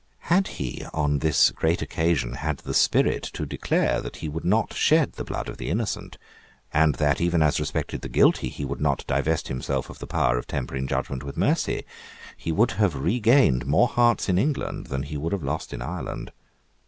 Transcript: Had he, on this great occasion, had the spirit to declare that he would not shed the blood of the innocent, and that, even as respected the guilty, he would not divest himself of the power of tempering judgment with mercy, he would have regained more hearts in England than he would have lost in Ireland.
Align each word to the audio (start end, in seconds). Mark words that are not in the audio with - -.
Had 0.33 0.47
he, 0.57 0.83
on 0.95 1.19
this 1.19 1.51
great 1.51 1.83
occasion, 1.83 2.33
had 2.33 2.57
the 2.57 2.73
spirit 2.73 3.21
to 3.21 3.45
declare 3.45 4.01
that 4.01 4.15
he 4.15 4.29
would 4.29 4.43
not 4.43 4.73
shed 4.73 5.13
the 5.13 5.23
blood 5.23 5.47
of 5.47 5.57
the 5.57 5.69
innocent, 5.69 6.17
and 6.73 6.95
that, 6.95 7.21
even 7.21 7.43
as 7.43 7.59
respected 7.59 8.01
the 8.01 8.09
guilty, 8.09 8.49
he 8.49 8.65
would 8.65 8.81
not 8.81 9.05
divest 9.05 9.47
himself 9.47 9.91
of 9.91 9.99
the 9.99 10.07
power 10.07 10.39
of 10.39 10.47
tempering 10.47 10.87
judgment 10.87 11.21
with 11.23 11.37
mercy, 11.37 11.85
he 12.35 12.51
would 12.51 12.71
have 12.71 12.95
regained 12.95 13.67
more 13.67 13.89
hearts 13.89 14.27
in 14.27 14.39
England 14.39 14.87
than 14.87 15.03
he 15.03 15.17
would 15.17 15.33
have 15.33 15.43
lost 15.43 15.71
in 15.71 15.83
Ireland. 15.83 16.31